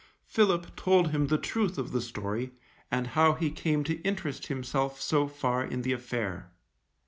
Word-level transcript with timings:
Philip 0.25 0.75
told 0.75 1.11
him 1.11 1.27
the 1.27 1.37
truth 1.37 1.77
of 1.77 1.91
the 1.91 2.01
story, 2.01 2.53
and 2.89 3.05
how 3.05 3.33
he 3.35 3.51
came 3.51 3.83
to 3.83 4.01
interest 4.01 4.47
himself 4.47 4.99
so 4.99 5.27
far 5.27 5.63
in 5.63 5.83
the 5.83 5.93
affair. 5.93 6.49